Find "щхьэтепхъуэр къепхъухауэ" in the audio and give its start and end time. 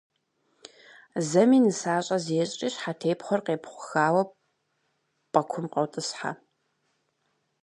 2.73-4.23